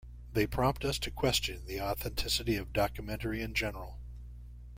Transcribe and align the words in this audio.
They 0.33 0.47
prompt 0.47 0.83
us 0.83 0.97
to 0.97 1.11
question 1.11 1.67
the 1.67 1.79
authenticity 1.79 2.55
of 2.55 2.73
documentary 2.73 3.43
in 3.43 3.53
general. 3.53 3.99